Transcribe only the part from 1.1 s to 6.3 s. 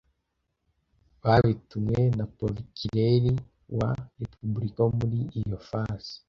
babitumwe na Prokireri wa Repubulika wo muri iyo fasi